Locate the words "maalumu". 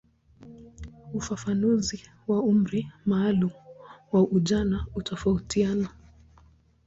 3.05-3.55